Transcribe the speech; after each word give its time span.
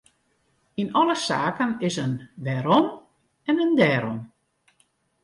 Yn 0.81 0.89
alle 0.99 1.17
saken 1.27 1.71
is 1.87 1.95
in 2.05 2.13
wêrom 2.43 2.87
en 3.49 3.55
in 3.65 3.73
dêrom. 3.79 4.19